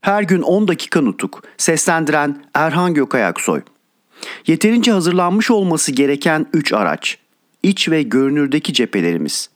[0.00, 1.42] Her gün 10 dakika nutuk.
[1.56, 3.60] Seslendiren Erhan Gökayaksoy.
[4.46, 7.18] Yeterince hazırlanmış olması gereken 3 araç.
[7.62, 9.50] İç ve görünürdeki cephelerimiz.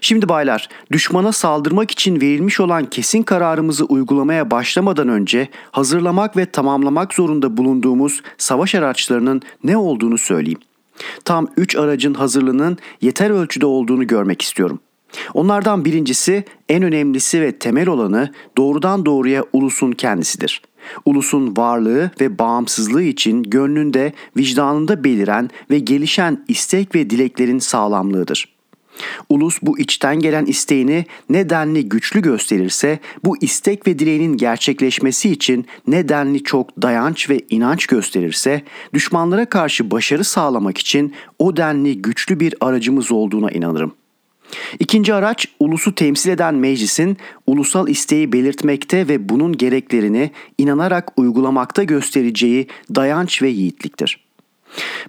[0.00, 7.14] Şimdi baylar, düşmana saldırmak için verilmiş olan kesin kararımızı uygulamaya başlamadan önce hazırlamak ve tamamlamak
[7.14, 10.60] zorunda bulunduğumuz savaş araçlarının ne olduğunu söyleyeyim.
[11.24, 14.80] Tam 3 aracın hazırlığının yeter ölçüde olduğunu görmek istiyorum.
[15.34, 20.62] Onlardan birincisi, en önemlisi ve temel olanı doğrudan doğruya ulusun kendisidir.
[21.04, 28.60] Ulusun varlığı ve bağımsızlığı için gönlünde, vicdanında beliren ve gelişen istek ve dileklerin sağlamlığıdır.
[29.28, 36.42] Ulus bu içten gelen isteğini nedenli güçlü gösterirse bu istek ve dileğinin gerçekleşmesi için nedenli
[36.42, 38.62] çok dayanç ve inanç gösterirse
[38.94, 43.99] düşmanlara karşı başarı sağlamak için o denli güçlü bir aracımız olduğuna inanırım.
[44.78, 52.66] İkinci araç ulusu temsil eden meclisin ulusal isteği belirtmekte ve bunun gereklerini inanarak uygulamakta göstereceği
[52.94, 54.30] dayanç ve yiğitliktir.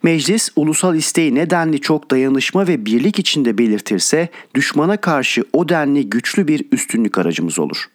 [0.04, 6.48] Meclis ulusal isteği nedenli çok dayanışma ve birlik içinde belirtirse düşmana karşı o denli güçlü
[6.48, 7.86] bir üstünlük aracımız olur.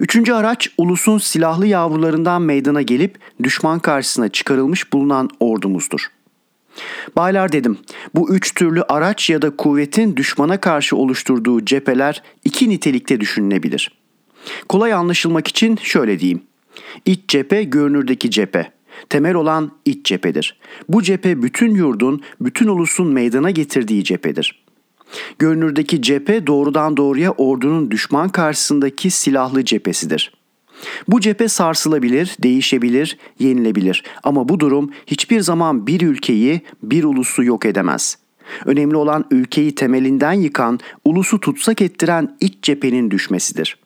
[0.00, 6.10] Üçüncü araç ulusun silahlı yavrularından meydana gelip düşman karşısına çıkarılmış bulunan ordumuzdur.
[7.16, 7.78] Baylar dedim,
[8.14, 13.90] bu üç türlü araç ya da kuvvetin düşmana karşı oluşturduğu cepheler iki nitelikte düşünülebilir.
[14.68, 16.42] Kolay anlaşılmak için şöyle diyeyim.
[17.06, 18.72] İç cephe görünürdeki cephe.
[19.08, 20.58] Temel olan iç cephedir.
[20.88, 24.64] Bu cephe bütün yurdun, bütün ulusun meydana getirdiği cephedir.
[25.38, 30.32] Görünürdeki cephe doğrudan doğruya ordunun düşman karşısındaki silahlı cephesidir.
[31.08, 37.66] Bu cephe sarsılabilir, değişebilir, yenilebilir ama bu durum hiçbir zaman bir ülkeyi, bir ulusu yok
[37.66, 38.18] edemez.
[38.64, 43.84] Önemli olan ülkeyi temelinden yıkan, ulusu tutsak ettiren iç cephenin düşmesidir.''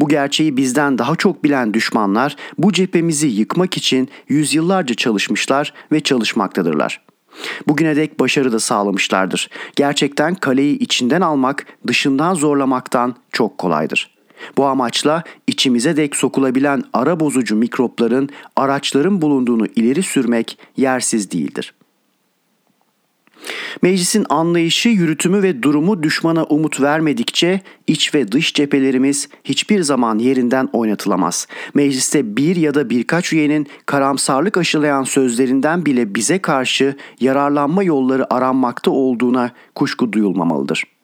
[0.00, 7.00] Bu gerçeği bizden daha çok bilen düşmanlar bu cephemizi yıkmak için yüzyıllarca çalışmışlar ve çalışmaktadırlar.
[7.68, 9.50] Bugüne dek başarı da sağlamışlardır.
[9.76, 14.17] Gerçekten kaleyi içinden almak dışından zorlamaktan çok kolaydır.
[14.56, 21.74] Bu amaçla içimize dek sokulabilen ara bozucu mikropların, araçların bulunduğunu ileri sürmek yersiz değildir.
[23.82, 30.68] Meclisin anlayışı, yürütümü ve durumu düşmana umut vermedikçe iç ve dış cephelerimiz hiçbir zaman yerinden
[30.72, 31.46] oynatılamaz.
[31.74, 38.90] Mecliste bir ya da birkaç üyenin karamsarlık aşılayan sözlerinden bile bize karşı yararlanma yolları aranmakta
[38.90, 40.97] olduğuna kuşku duyulmamalıdır.''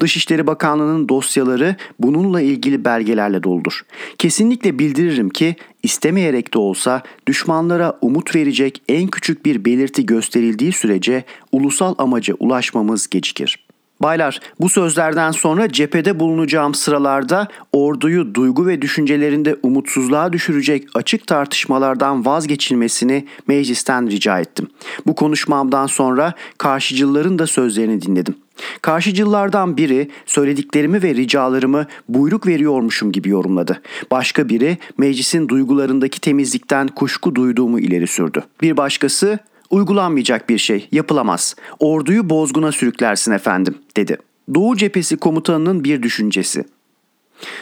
[0.00, 3.80] Dışişleri Bakanlığı'nın dosyaları bununla ilgili belgelerle doludur.
[4.18, 11.24] Kesinlikle bildiririm ki istemeyerek de olsa düşmanlara umut verecek en küçük bir belirti gösterildiği sürece
[11.52, 13.58] ulusal amaca ulaşmamız gecikir.
[14.02, 22.26] Baylar, bu sözlerden sonra cephede bulunacağım sıralarda orduyu duygu ve düşüncelerinde umutsuzluğa düşürecek açık tartışmalardan
[22.26, 24.68] vazgeçilmesini meclisten rica ettim.
[25.06, 28.34] Bu konuşmamdan sonra karşıcıların da sözlerini dinledim.
[28.82, 33.82] Karşıcılardan biri söylediklerimi ve ricalarımı buyruk veriyormuşum gibi yorumladı.
[34.10, 38.42] Başka biri meclisin duygularındaki temizlikten kuşku duyduğumu ileri sürdü.
[38.62, 39.38] Bir başkası
[39.70, 41.54] uygulanmayacak bir şey, yapılamaz.
[41.78, 44.18] Orduyu bozguna sürüklersin efendim, dedi.
[44.54, 46.64] Doğu cephesi komutanının bir düşüncesi.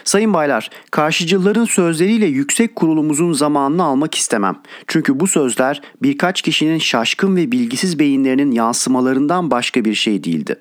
[0.04, 4.56] Sayın baylar, karşıcıların sözleriyle yüksek kurulumuzun zamanını almak istemem.
[4.86, 10.56] Çünkü bu sözler birkaç kişinin şaşkın ve bilgisiz beyinlerinin yansımalarından başka bir şey değildi.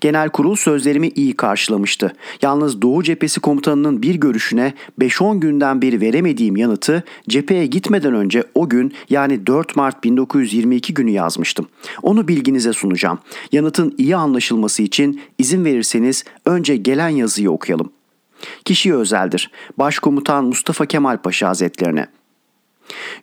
[0.00, 2.12] Genel kurul sözlerimi iyi karşılamıştı.
[2.42, 8.68] Yalnız Doğu Cephesi komutanının bir görüşüne 5-10 günden beri veremediğim yanıtı cepheye gitmeden önce o
[8.68, 11.68] gün yani 4 Mart 1922 günü yazmıştım.
[12.02, 13.18] Onu bilginize sunacağım.
[13.52, 17.92] Yanıtın iyi anlaşılması için izin verirseniz önce gelen yazıyı okuyalım.
[18.64, 19.50] Kişiye özeldir.
[19.78, 22.06] Başkomutan Mustafa Kemal Paşa Hazretlerine.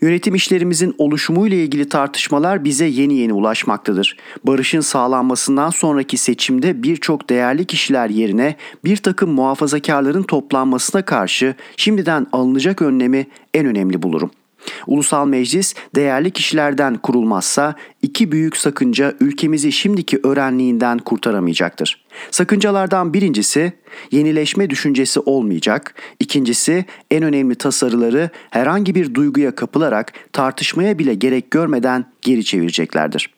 [0.01, 4.17] Yönetim işlerimizin oluşumuyla ilgili tartışmalar bize yeni yeni ulaşmaktadır.
[4.43, 12.81] Barışın sağlanmasından sonraki seçimde birçok değerli kişiler yerine bir takım muhafazakarların toplanmasına karşı şimdiden alınacak
[12.81, 14.31] önlemi en önemli bulurum.
[14.87, 22.05] Ulusal Meclis değerli kişilerden kurulmazsa iki büyük sakınca ülkemizi şimdiki öğrenliğinden kurtaramayacaktır.
[22.31, 23.73] Sakıncalardan birincisi
[24.11, 32.05] yenileşme düşüncesi olmayacak, ikincisi en önemli tasarıları herhangi bir duyguya kapılarak tartışmaya bile gerek görmeden
[32.21, 33.29] geri çevireceklerdir.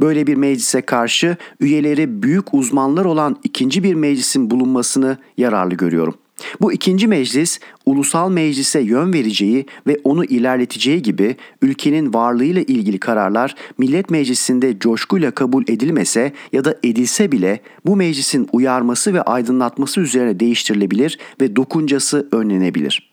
[0.00, 6.14] Böyle bir meclise karşı üyeleri büyük uzmanlar olan ikinci bir meclisin bulunmasını yararlı görüyorum.
[6.60, 13.54] Bu ikinci meclis ulusal meclise yön vereceği ve onu ilerleteceği gibi ülkenin varlığıyla ilgili kararlar
[13.78, 20.40] Millet Meclisi'nde coşkuyla kabul edilmese ya da edilse bile bu meclisin uyarması ve aydınlatması üzerine
[20.40, 23.10] değiştirilebilir ve dokuncası önlenebilir.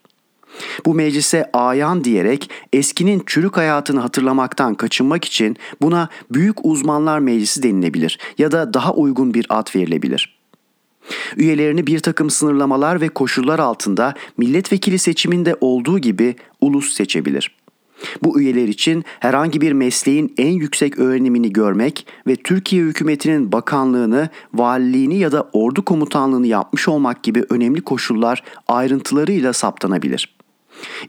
[0.86, 8.18] Bu meclise ayan diyerek eskinin çürük hayatını hatırlamaktan kaçınmak için buna Büyük Uzmanlar Meclisi denilebilir
[8.38, 10.37] ya da daha uygun bir ad verilebilir.''
[11.36, 17.58] Üyelerini bir takım sınırlamalar ve koşullar altında milletvekili seçiminde olduğu gibi ulus seçebilir.
[18.22, 25.18] Bu üyeler için herhangi bir mesleğin en yüksek öğrenimini görmek ve Türkiye hükümetinin bakanlığını, valiliğini
[25.18, 30.38] ya da ordu komutanlığını yapmış olmak gibi önemli koşullar ayrıntılarıyla saptanabilir.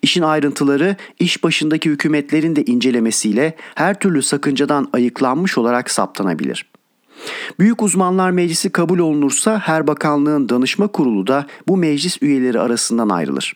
[0.01, 6.65] İşin ayrıntıları iş başındaki hükümetlerin de incelemesiyle her türlü sakıncadan ayıklanmış olarak saptanabilir.
[7.59, 13.53] Büyük Uzmanlar Meclisi kabul olunursa her bakanlığın danışma kurulu da bu meclis üyeleri arasından ayrılır.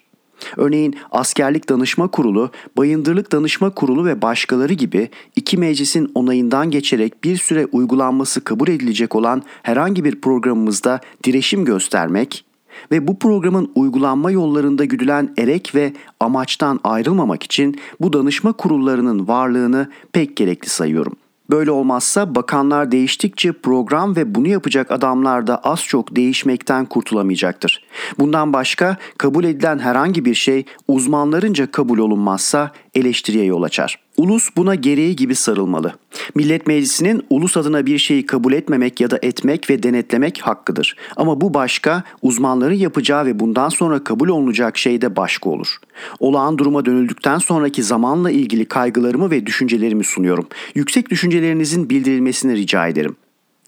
[0.57, 7.37] Örneğin Askerlik Danışma Kurulu, Bayındırlık Danışma Kurulu ve başkaları gibi iki meclisin onayından geçerek bir
[7.37, 12.45] süre uygulanması kabul edilecek olan herhangi bir programımızda direşim göstermek
[12.91, 19.89] ve bu programın uygulanma yollarında güdülen erek ve amaçtan ayrılmamak için bu danışma kurullarının varlığını
[20.11, 21.13] pek gerekli sayıyorum.
[21.49, 27.83] Böyle olmazsa bakanlar değiştikçe program ve bunu yapacak adamlar da az çok değişmekten kurtulamayacaktır.
[28.19, 34.02] Bundan başka kabul edilen herhangi bir şey uzmanlarınca kabul olunmazsa eleştiriye yol açar.
[34.17, 35.93] Ulus buna gereği gibi sarılmalı.
[36.35, 40.95] Millet Meclisi'nin ulus adına bir şeyi kabul etmemek ya da etmek ve denetlemek hakkıdır.
[41.15, 45.77] Ama bu başka, uzmanların yapacağı ve bundan sonra kabul olunacak şey de başka olur.
[46.19, 50.47] Olağan duruma dönüldükten sonraki zamanla ilgili kaygılarımı ve düşüncelerimi sunuyorum.
[50.75, 53.15] Yüksek düşüncelerinizin bildirilmesini rica ederim.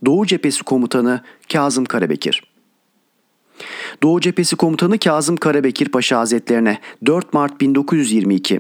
[0.06, 1.22] Doğu Cephesi Komutanı
[1.52, 2.44] Kazım Karabekir
[4.04, 8.60] Doğu Cephesi Komutanı Kazım Karabekir Paşa Hazretlerine 4 Mart 1922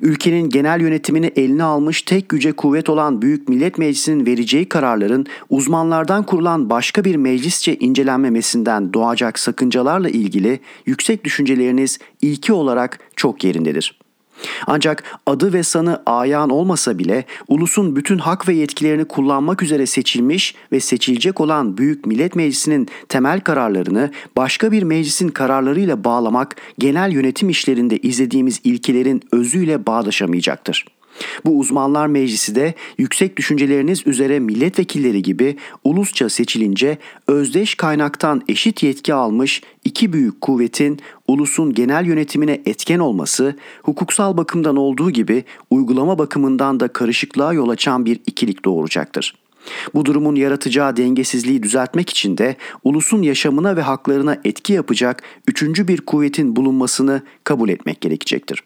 [0.00, 6.26] Ülkenin genel yönetimini eline almış tek güce kuvvet olan Büyük Millet Meclisi'nin vereceği kararların uzmanlardan
[6.26, 14.01] kurulan başka bir meclisçe incelenmemesinden doğacak sakıncalarla ilgili yüksek düşünceleriniz ilki olarak çok yerindedir.
[14.66, 20.54] Ancak adı ve sanı ayan olmasa bile ulusun bütün hak ve yetkilerini kullanmak üzere seçilmiş
[20.72, 27.48] ve seçilecek olan Büyük Millet Meclisi'nin temel kararlarını başka bir meclisin kararlarıyla bağlamak genel yönetim
[27.48, 31.01] işlerinde izlediğimiz ilkelerin özüyle bağdaşamayacaktır.''
[31.44, 39.14] Bu uzmanlar meclisi de yüksek düşünceleriniz üzere milletvekilleri gibi ulusça seçilince özdeş kaynaktan eşit yetki
[39.14, 46.80] almış iki büyük kuvvetin ulusun genel yönetimine etken olması hukuksal bakımdan olduğu gibi uygulama bakımından
[46.80, 49.34] da karışıklığa yol açan bir ikilik doğuracaktır.
[49.94, 56.00] Bu durumun yaratacağı dengesizliği düzeltmek için de ulusun yaşamına ve haklarına etki yapacak üçüncü bir
[56.00, 58.62] kuvvetin bulunmasını kabul etmek gerekecektir.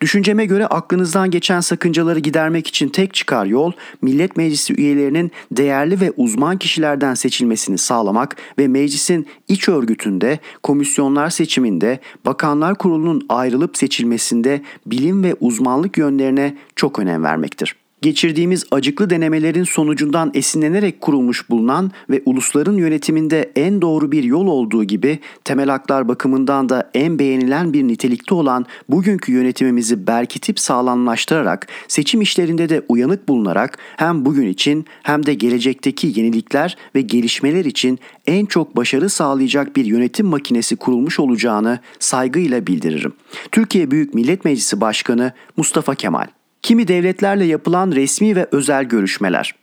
[0.00, 3.72] Düşünceme göre aklınızdan geçen sakıncaları gidermek için tek çıkar yol
[4.02, 12.00] Millet Meclisi üyelerinin değerli ve uzman kişilerden seçilmesini sağlamak ve meclisin iç örgütünde, komisyonlar seçiminde,
[12.26, 20.30] bakanlar kurulunun ayrılıp seçilmesinde bilim ve uzmanlık yönlerine çok önem vermektir geçirdiğimiz acıklı denemelerin sonucundan
[20.34, 26.68] esinlenerek kurulmuş bulunan ve ulusların yönetiminde en doğru bir yol olduğu gibi temel haklar bakımından
[26.68, 33.78] da en beğenilen bir nitelikte olan bugünkü yönetimimizi berkitip sağlamlaştırarak seçim işlerinde de uyanık bulunarak
[33.96, 39.84] hem bugün için hem de gelecekteki yenilikler ve gelişmeler için en çok başarı sağlayacak bir
[39.84, 43.12] yönetim makinesi kurulmuş olacağını saygıyla bildiririm.
[43.52, 46.26] Türkiye Büyük Millet Meclisi Başkanı Mustafa Kemal
[46.62, 49.54] kimi devletlerle yapılan resmi ve özel görüşmeler.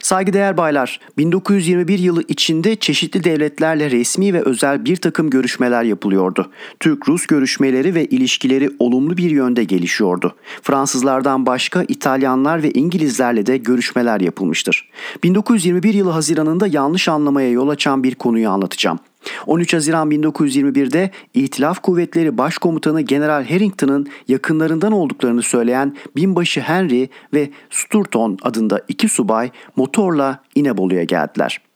[0.00, 6.50] Saygıdeğer baylar, 1921 yılı içinde çeşitli devletlerle resmi ve özel bir takım görüşmeler yapılıyordu.
[6.80, 10.34] Türk-Rus görüşmeleri ve ilişkileri olumlu bir yönde gelişiyordu.
[10.62, 14.88] Fransızlardan başka İtalyanlar ve İngilizlerle de görüşmeler yapılmıştır.
[15.22, 18.98] 1921 yılı Haziran'ında yanlış anlamaya yol açan bir konuyu anlatacağım.
[19.46, 28.38] 13 Haziran 1921'de İtilaf Kuvvetleri Başkomutanı General Harrington'ın yakınlarından olduklarını söyleyen binbaşı Henry ve Sturton
[28.42, 31.67] adında iki subay motorla İnebolu'ya geldiler.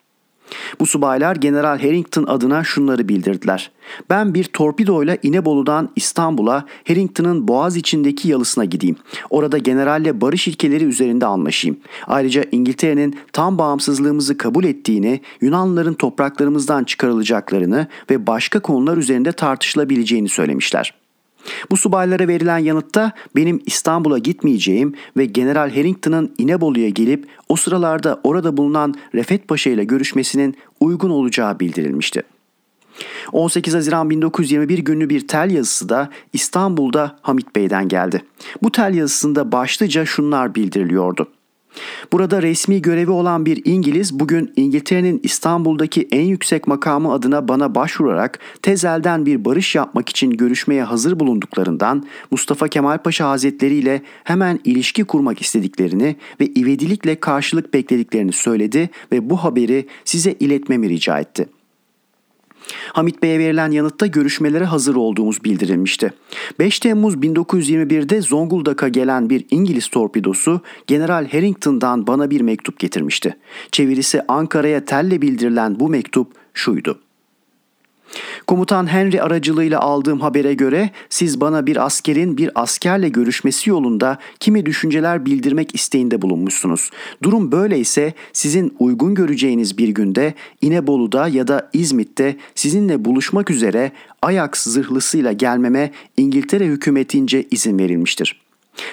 [0.80, 3.70] Bu subaylar General Harrington adına şunları bildirdiler.
[4.10, 8.96] Ben bir torpidoyla İnebolu'dan İstanbul'a Harrington'ın boğaz içindeki yalısına gideyim.
[9.30, 11.76] Orada generalle barış ilkeleri üzerinde anlaşayım.
[12.06, 21.01] Ayrıca İngiltere'nin tam bağımsızlığımızı kabul ettiğini, Yunanlıların topraklarımızdan çıkarılacaklarını ve başka konular üzerinde tartışılabileceğini söylemişler.
[21.70, 28.56] Bu subaylara verilen yanıtta benim İstanbul'a gitmeyeceğim ve General Harrington'ın İnebolu'ya gelip o sıralarda orada
[28.56, 32.22] bulunan Refet Paşa ile görüşmesinin uygun olacağı bildirilmişti.
[33.32, 38.22] 18 Haziran 1921 günlü bir tel yazısı da İstanbul'da Hamit Bey'den geldi.
[38.62, 41.28] Bu tel yazısında başlıca şunlar bildiriliyordu.
[42.12, 48.38] Burada resmi görevi olan bir İngiliz bugün İngiltere'nin İstanbul'daki en yüksek makamı adına bana başvurarak
[48.62, 55.04] tezelden bir barış yapmak için görüşmeye hazır bulunduklarından Mustafa Kemal Paşa Hazretleri ile hemen ilişki
[55.04, 61.61] kurmak istediklerini ve ivedilikle karşılık beklediklerini söyledi ve bu haberi size iletmemi rica etti.''
[62.92, 66.12] Hamit Bey'e verilen yanıtta görüşmelere hazır olduğumuz bildirilmişti.
[66.58, 73.36] 5 Temmuz 1921'de Zonguldak'a gelen bir İngiliz torpidosu General Harrington'dan bana bir mektup getirmişti.
[73.72, 76.98] Çevirisi Ankara'ya telle bildirilen bu mektup şuydu.
[78.46, 84.66] Komutan Henry aracılığıyla aldığım habere göre siz bana bir askerin bir askerle görüşmesi yolunda kimi
[84.66, 86.90] düşünceler bildirmek isteğinde bulunmuşsunuz.
[87.22, 93.92] Durum böyleyse sizin uygun göreceğiniz bir günde İnebolu'da ya da İzmit'te sizinle buluşmak üzere
[94.22, 98.41] Ajax zırhlısıyla gelmeme İngiltere hükümetince izin verilmiştir.''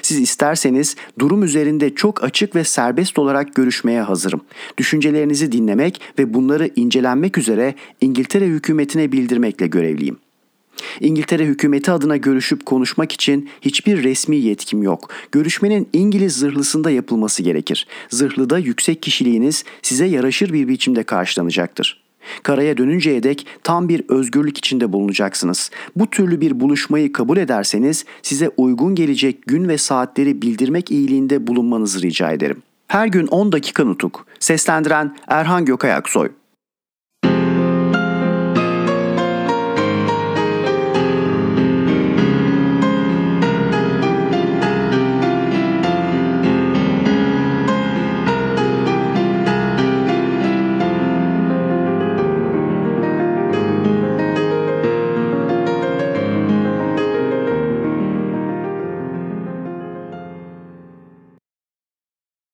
[0.02, 4.42] Siz isterseniz durum üzerinde çok açık ve serbest olarak görüşmeye hazırım.
[4.78, 10.18] Düşüncelerinizi dinlemek ve bunları incelenmek üzere İngiltere hükümetine bildirmekle görevliyim.
[11.00, 15.10] İngiltere hükümeti adına görüşüp konuşmak için hiçbir resmi yetkim yok.
[15.32, 17.88] Görüşmenin İngiliz zırhlısında yapılması gerekir.
[18.10, 22.09] Zırhlıda yüksek kişiliğiniz size yaraşır bir biçimde karşılanacaktır.
[22.44, 25.72] Karaya dönünceye dek tam bir özgürlük içinde bulunacaksınız.
[25.96, 32.02] Bu türlü bir buluşmayı kabul ederseniz size uygun gelecek gün ve saatleri bildirmek iyiliğinde bulunmanızı
[32.02, 32.62] rica ederim.
[32.88, 34.26] Her gün 10 dakika nutuk.
[34.40, 36.30] Seslendiren Erhan Gökayaksoy.